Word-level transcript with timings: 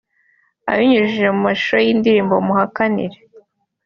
Abinyujije 0.71 1.25
mu 1.35 1.41
mashusho 1.47 1.75
y’indirimbo 1.85 2.35
Muhakanire 2.47 3.17